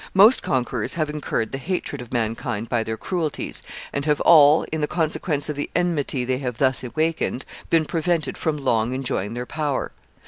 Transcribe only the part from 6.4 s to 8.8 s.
thus awakened, been prevented from